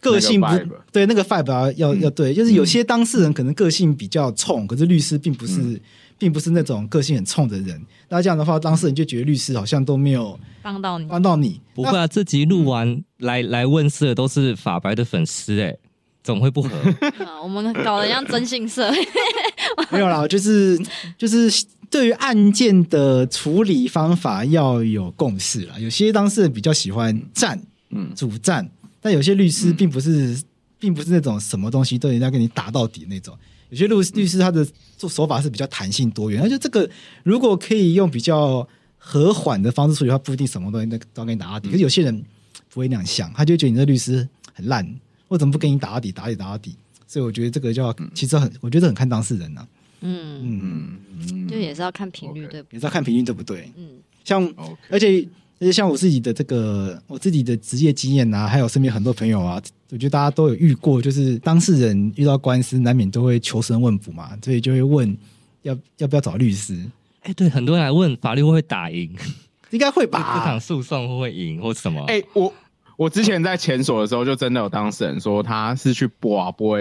[0.00, 0.46] 个性不
[0.92, 5.80] 对，那个 five 要要要对，就是有些当事人可能个性比较冲，可是律师并不是，
[6.18, 7.80] 并不是那种个性很冲的人。
[8.10, 11.58] 那这样的话，当事人就觉得律师好像都没有帮到你，帮到你。
[11.74, 15.74] 不会啊，这集录完来来问事的都是法白的粉丝，哎，
[16.22, 16.70] 怎么会不合？
[17.42, 18.92] 我们搞得像征信社，
[19.90, 20.78] 没有啦，就是
[21.16, 21.50] 就是。
[21.90, 25.78] 对于案件的处理方法要有共识啦。
[25.78, 28.68] 有些当事人比较喜欢战，嗯，主战，
[29.00, 30.42] 但有些律师并不是，嗯、
[30.78, 33.36] 并不是那种什么东西都人家跟你打到底那种。
[33.70, 34.66] 有些律律师他的
[34.96, 36.88] 做手法是比较弹性多元，而且这个
[37.22, 38.66] 如果可以用比较
[38.96, 41.68] 和缓的方式处理，他不一定什么东西都都要跟你打到底。
[41.70, 42.24] 可是有些人
[42.70, 44.86] 不会那样想，他就觉得你这律师很烂，
[45.28, 46.76] 我怎么不跟你打到底，打底，打到底？
[47.06, 49.68] 所以我觉得这个就要其实很，我觉得很看当事人呐、啊。
[50.06, 53.70] 嗯嗯，就也是要看频率对，也是要看频率对不对？
[53.76, 53.88] 嗯，
[54.22, 54.42] 像
[54.90, 55.26] 而且
[55.58, 65.16] 而且像我自己的这个我自己的职业经验啊，还有身边很多朋友啊，我觉得大家都有遇过，就是当事人遇到官司，难免都会求神问卜嘛，所以就会问
[65.62, 66.78] 要要不要找律师？
[67.22, 69.10] 哎，对，很多人来问法律会不会打赢，
[69.70, 70.34] 应该会 吧？
[70.38, 72.04] 这场诉讼会不会赢或什么？
[72.08, 72.52] 哎，我
[72.98, 76.78] 我之前在前所的时候，就真的有当事人说他是去博博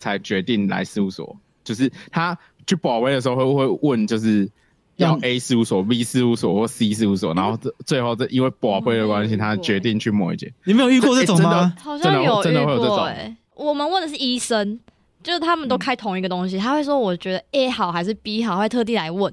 [0.00, 1.36] 才决定来事务所。
[1.70, 4.50] 就是他去保位的时候会会问，就是
[4.96, 10.52] 要 A 事务所、B 事务所或 C 事务所，然后这最后这因为保位的关系，他决定去某一间。
[10.64, 11.72] 你没有遇过这种吗？
[11.80, 13.36] 好像有遇过哎。
[13.54, 14.80] 我们问的是医生，
[15.22, 19.32] 就是他们都开同一个东西，他会说我觉得 A 好还是 B 好，会特地来问，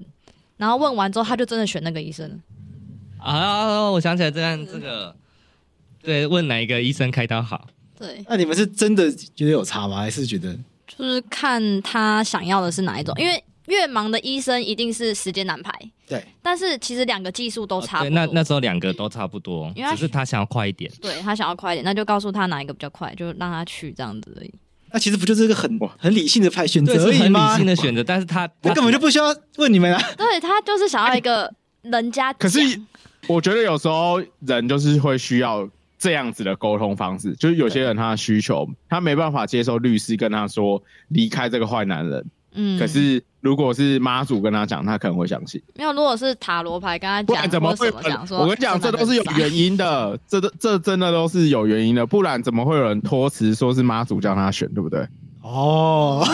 [0.58, 2.39] 然后问完之后他就真的选那个医生。
[3.17, 5.15] 啊，我想起来这样这个，
[6.04, 7.67] 对，问哪一个医生开刀好？
[7.97, 9.97] 对，那你们是真的觉得有差吗？
[9.97, 10.56] 还是觉得？
[10.88, 15.71] 就是看他想要的是哪一种，因为越忙的医生一定是时间难排。
[16.08, 18.10] 对，但是其实两个技术都差不多。
[18.12, 20.89] 那那时候两个都差不多，因为只是他想要快一点。
[21.02, 24.54] 对，他想要快一点，那就告诉他哪一个比较快，就让他去这样子而已。
[24.93, 27.50] 那其实不就是一个很很理性的派选择而已吗？
[27.50, 30.02] 很理性的选择，但是他 他根本就不需要问你们啊。
[30.17, 32.32] 对，他就是想要一个人家。
[32.32, 32.60] 可是
[33.28, 35.69] 我觉得有时候人就是会需要。
[35.98, 42.26] 这样子的沟通方式，就是有些人他的需求，他没办法接受律师跟他说离开这个坏男人。
[42.60, 45.62] 嗯，可是如果是妈祖跟他讲，他可能会相信。
[45.76, 48.40] 没有，如果是塔罗牌跟他讲，怎么会讲说？
[48.40, 55.08] 我跟你讲，这都是有原因的，这都这真的都是有原因的，不然怎么会有人托辞说是妈祖叫他选，对不对？
[55.42, 56.28] 哦，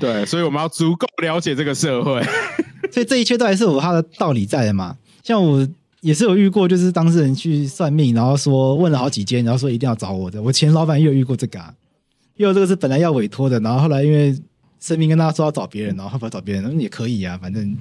[0.00, 2.22] 对，所以我们要足够了解这个社会，
[2.90, 4.96] 所以这一切都还是有他的道理在的嘛。
[5.22, 5.66] 像我。
[6.04, 10.42] 也是有遇过，就是当事人去算命，然后说问了好几间，然后说一定要找我的。
[10.42, 11.74] 我前老板也有遇过这个啊，
[12.36, 14.38] 因为这个是本来要委托的，然后后来因为
[14.80, 17.38] 神明跟他说要找别人，然后后来找别人，那也可以啊。
[17.40, 17.74] 反正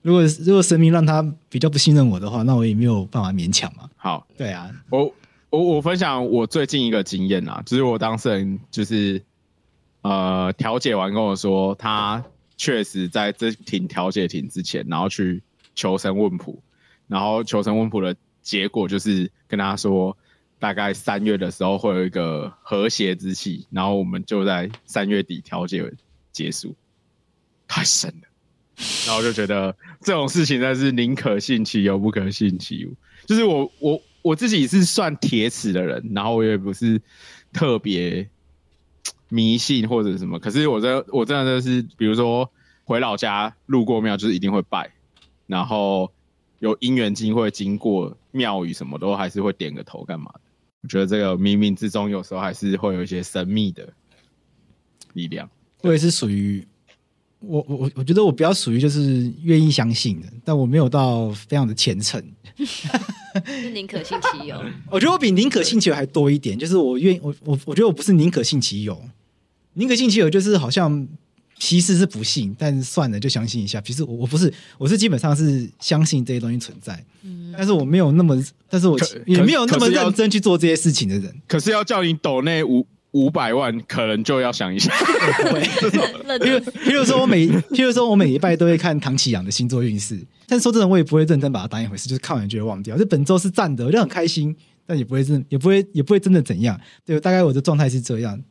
[0.00, 3.90] 如果如果神明让他比较不信任我的话，那我也没有办法勉强嘛。
[3.94, 5.12] 好，对啊，我
[5.50, 9.22] 我我分享我最近一个经验啊，就是我当事人就是
[10.00, 12.24] 呃调解完跟我说，他
[12.56, 15.42] 确实在这庭调解庭之前，然后去
[15.74, 16.58] 求神问卜。
[17.10, 20.16] 然后求神问卜的结果就是跟他说，
[20.60, 25.92] 大概三月的时候会有一个和谐之气，然后我们就在三月底调解
[26.30, 26.76] 结束，
[27.66, 28.28] 太神了。
[29.08, 32.94] 然后就觉得这种事情真是宁可信其有，不可信其无。
[33.26, 37.02] 就是我我我自己是算铁齿的人，然后我也不是
[37.52, 38.30] 特别
[39.28, 42.48] 迷信或者什么，可是我这我真的就是，比如说
[42.84, 44.92] 回老家路过庙，就是一定会拜，
[45.48, 46.12] 然后。
[46.60, 50.40] 有因缘机会经过庙宇，什么都还是会点个头干嘛的。
[50.82, 53.86] 我觉得这个冥冥之中，有时候还是会有一些神秘的
[55.14, 55.50] 力量。
[55.82, 56.66] 我也是属于
[57.40, 62.22] 我我我我觉得我比较属于就是愿意相信的，但我没有到非常的虔诚。
[62.56, 64.62] 是宁可信其有。
[64.90, 69.02] 我觉得我比宁可信其有还多一点，就是我愿我我我觉得我不是宁可信其有，
[69.74, 71.08] 宁可信其有就是好像。
[71.60, 73.78] 其实是不信，但算了，就相信一下。
[73.82, 81.30] 其实我我不是，我是基本上是相信这些东西存在，嗯、但是我没有那么，但是我也没有那么认真去做这些事情的人。
[81.46, 84.90] 可是要叫你抖那五五百万，可能就要想一下。
[86.38, 92.96] 譬如 譬如说我每譬如说我每礼拜都会看唐启阳的星座运势，但是说真的，我也不会认真把它当一回事，就是看完就会忘掉。
[92.96, 96.80] 这本周是赞的，我就很开心，但也不会真，也不会也不会真的怎样。
[97.04, 98.42] 对，大概我的状态是这样。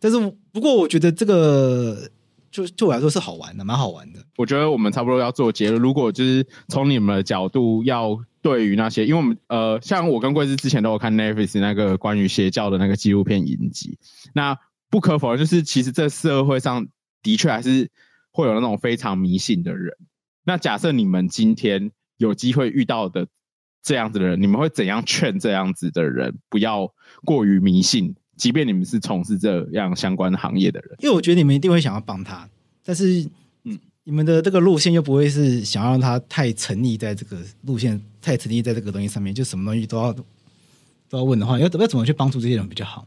[0.00, 0.18] 但是
[0.52, 2.08] 不过我觉得这个。
[2.56, 4.24] 就对我来说是好玩的，蛮好玩的。
[4.38, 5.82] 我觉得我们差不多要做结论。
[5.82, 13.98] 如果就是从你们的角度，要对于那些，因为我们呃，像我跟贵司之前都有看 Netflix 那个关于邪教的那个纪录片影集。
[14.32, 14.56] 那
[14.88, 16.86] 不可否认，就是其实这社会上
[17.22, 17.90] 的确还是
[18.30, 19.94] 会有那种非常迷信的人。
[20.42, 23.26] 那假设你们今天有机会遇到的
[23.82, 26.90] 这样子的人，你们会怎样劝这样子的人不要
[27.22, 28.14] 过于迷信？
[28.36, 32.46] 即便你们是从事这样相关行业的人，因为我觉得你们一定会想要帮他，
[32.84, 33.26] 但是，
[33.64, 43.06] 嗯，你们的这个路线又不会是想要让他太沉溺在这个路线，太沉溺在这个东西上面，就什么东西都要都要问的话，要要怎么去帮助这些人比较好？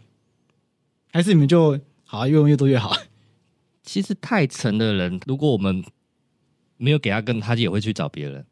[1.11, 2.97] 还是你们就好，越问越多越好？
[3.83, 5.83] 其实太沉的人，如果我们
[6.77, 8.45] 没有给他跟，他也会去找别人。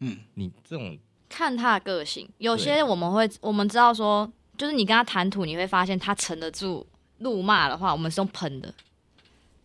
[0.00, 4.32] 嗯，你这种看他的个性，有些我们会我们知道说。
[4.56, 6.86] 就是你跟他谈吐，你会发现他沉得住
[7.18, 8.72] 怒骂的话，我们是用喷的，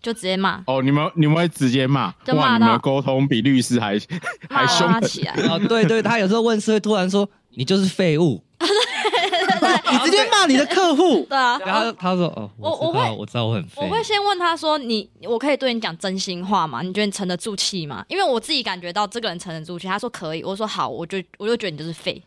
[0.02, 0.63] 就直接骂。
[0.67, 3.99] 哦，你们你们会直接骂，哇，你们沟通比律师还
[4.49, 5.34] 还凶起来。
[5.47, 8.41] 哦，对对，他有时候问事会突然说你就是废物，
[9.91, 11.25] 你直接骂你的客户。
[11.30, 16.82] 对啊，然后他说哦，我我会我知道我很，我会先问他说你我可以对你讲真心话吗？
[16.82, 18.06] 你觉得你沉得住气吗？
[18.08, 19.88] 因为我自己感觉到这个人沉得住气。
[19.88, 22.21] 他说可以，我说好，我就我就觉得你就是废。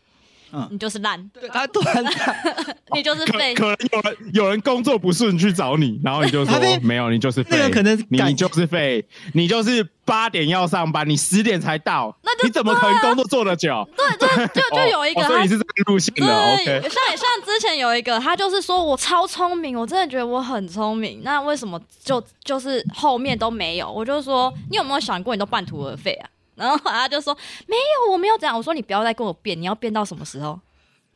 [0.55, 2.05] 嗯，你就是烂，对他突然，
[2.93, 3.55] 你就是废。
[3.55, 7.71] 可能有人有人工作不顺去找你，然后你就说没有，你就是废。
[7.71, 13.87] 可能你就是废，你就是八点要上班，你十点才到，那就你怎么可能工作做得久？
[13.97, 16.53] 对对，就 就有一个，所以你是这个路线的。
[16.53, 23.91] OK，像像之前有一个，他就是说我超聪明，我真的觉得我很聪明，那为什么就就是后面都没有？
[23.91, 26.29] 我就说你有没有想过，你都半途而废啊？
[26.55, 27.33] 然后他就说
[27.67, 28.55] 没有，我没有这样。
[28.55, 30.59] 我说你不要再跟我辩，你要辩到什么时候？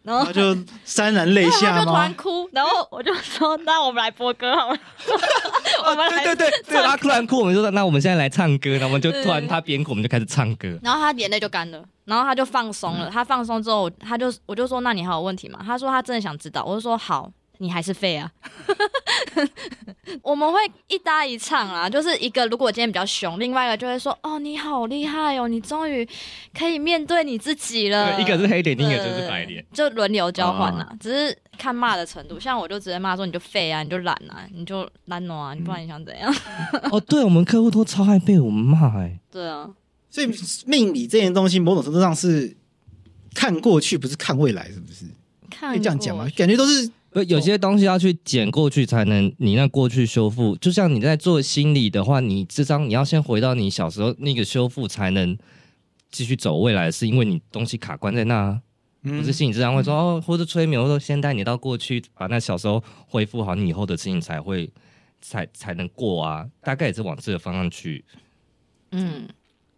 [0.04, 1.80] 然后他就潸然泪下 吗？
[1.80, 2.50] 他就突然哭。
[2.54, 4.78] 然后我就说，那我们来播歌好了。
[5.86, 8.72] 我们来对对对，对他突然哭，我们就说那我们现在来唱歌。
[8.72, 10.80] 然后我们就突然他边哭，我们就开始唱歌。
[10.82, 13.10] 然后他眼泪就干了，然后他就放松了。
[13.10, 15.60] 他放松之后，他就我就说那你还有问题吗？
[15.66, 16.64] 他说他真的想知道。
[16.64, 17.32] 我就说好。
[17.60, 18.32] 你还是废啊！
[20.22, 26.08] 我们会一搭一唱啦，就是一个如果今天比较凶，另外一个就会说：“哦，你好厉害哦，你终于
[26.58, 32.40] 可以面对你自己了。”一个是黑脸，另一个就是白脸，就轮流交换啊，只是看骂的程度。
[32.40, 36.34] 像我就直接骂说：“你就废啊，你就懒啊，你就懒惰啊，你不然你想怎样？”
[36.92, 39.20] 哦，对，我们客户都超爱被我们骂哎。
[39.32, 39.70] 对啊，
[40.10, 40.30] 所以
[40.66, 42.56] 命理这件东西，某种程度上是
[43.34, 45.06] 看过去，不是看未来，是不是？
[45.50, 46.28] 看可以这样讲吗？
[46.36, 46.90] 感觉都是。
[47.24, 55.38] 有些东西要去捡过去才能，你那过去修复，就像你在做心理的话，你这张你要先回到你小时候那个修复，才能
[56.12, 58.62] 继续走未来，是因为你东西卡关在那，
[59.04, 64.70] 嗯、不是心理治疗会说哦，或者催眠，或者先带你到过去，把那小时候恢复好，你以后的事情才会
[65.22, 68.04] 才才能过啊，大概也是往这个方向去。
[68.92, 69.28] 嗯，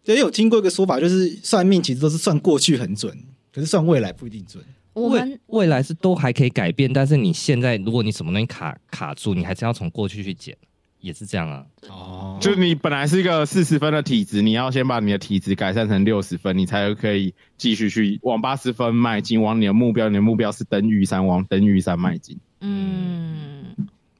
[0.04, 3.16] 也有听过一个说法，就是算命其实都是算过去很准，
[3.52, 4.64] 可是算未来不一定准。
[4.92, 10.56] 我们未未来是都还可以改变，但是你现在如果你什么东西卡卡住，你还是要从过去去减，
[11.00, 11.64] 也是这样啊。
[11.88, 20.08] 哦，就是你本来是一个四十分的体质，你要先把你的体质改善成六十分，你才可以继续去往八十分迈进，往你的目标。
[20.08, 22.36] 你的目标是登玉山，往登玉山迈进。
[22.60, 23.74] 嗯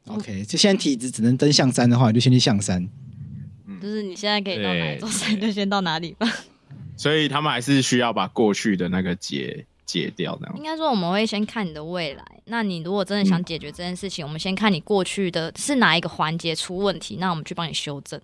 [0.07, 2.89] ，OK，就现在体质只能登象山的话，你就先去象山。
[3.67, 6.27] 嗯，就是你现在可以到哪座山，就先到哪里吧。
[6.97, 9.67] 所以他们还是需要把过去的那个结。
[9.91, 12.25] 解掉那样，应该说我们会先看你的未来。
[12.45, 18.21] 那你如果真的想解决这件事情，嗯、我们先看你过去的是哪一个环节出问题，那我们去帮你修正。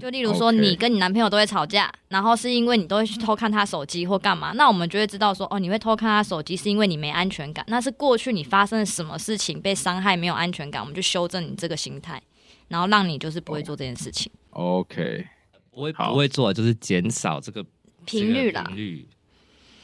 [0.00, 12.22] 就例如说，你跟你男朋友都会吵架，嗯 okay、然后是因为你都会去偷看他手机或干嘛，那我们就会知道说，哦，你会偷看他手机是因为你没安全感，那是过去你发生了什么事情被伤害，没有安全感，我们就修正你这个心态，
[12.68, 14.30] 然后让你就是不会做这件事情。
[14.50, 15.26] OK，
[15.72, 17.64] 不会不会做，就是减少这个
[18.06, 18.64] 频率啦。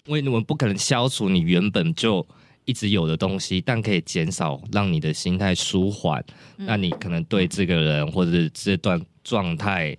[0.09, 2.27] 因为我们不可能消除你原本就
[2.64, 6.25] 一直有的东西，但可以减少让你的心态舒缓。
[6.56, 9.96] 嗯、那你可能对这个人或者是这段状态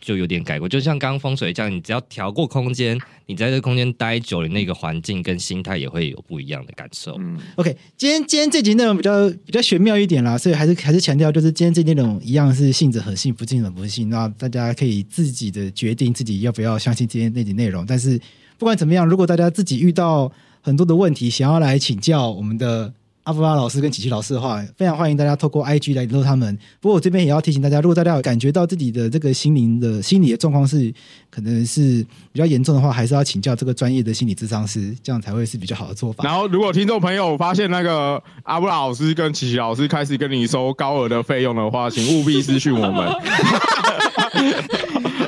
[0.00, 0.68] 就有点改过。
[0.68, 7.16] 就像刚刚风水这样，你只要调过空间，你在这个空间待久了，那个环境跟心态也会有不一样的感受。
[7.18, 14.08] 嗯，OK，今天今天这集内容比较比较玄妙一点啦，所以还是还是强调，就是今天这集内容一样是信者恒信，不信者不信。
[14.08, 18.20] 那大家可以自己的决定，自己要不要相信今天那集内容，但是。
[18.60, 20.30] 不管怎么样，如果大家自己遇到
[20.60, 22.92] 很多的问题，想要来请教我们的
[23.22, 26.54] 阿布拉老师跟琪琪老师的话，非常欢迎大家透过 IG 来联络他们。
[26.78, 30.92] 不过我这边也要提醒大家，如果大家有感觉到自己的这个心灵的心理的状况是
[31.30, 36.22] 可能是比较严重的话，还是要请教这个专业的心理咨商师，这样才会是比较好的做法。
[36.22, 43.08] 然后，如果听众朋友发现那个阿布拉老师跟琪琪老师开始跟你收高额的费用的话，请务必私讯我们。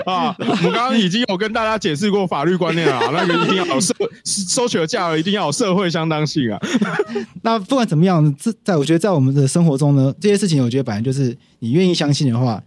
[0.11, 3.95] 啊，我们刚刚已经有跟大家解释过法律观念了， 那个一定要有社
[4.25, 6.59] 收取的价额一定要有社会相当性啊。
[7.43, 12.63] 那不管怎么样，这在我觉得在我们的生活中呢，这些事情我觉得本来就是你愿意相信的话，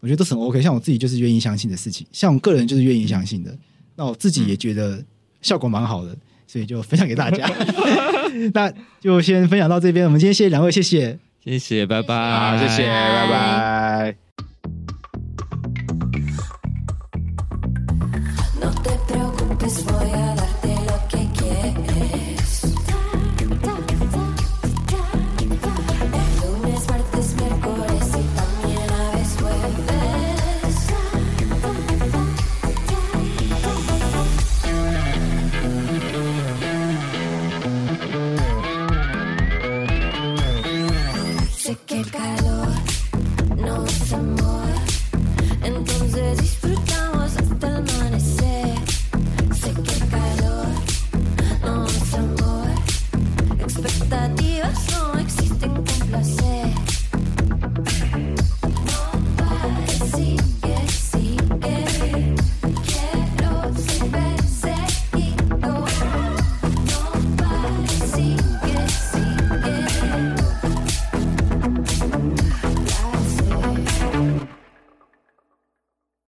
[0.00, 0.60] 我觉得都是很 OK。
[0.62, 3.56] 像我自己就是愿意相信的事情，像我个人就是愿意相信的。
[3.96, 5.02] 那我自己也觉得
[5.40, 6.16] 效果蛮好的，
[6.46, 7.50] 所以就分享给大家。
[8.52, 8.70] 那
[9.00, 14.25] 就先分享到这边，我们今天谢谢两位，谢谢，谢谢，拜拜，好，谢谢，拜拜。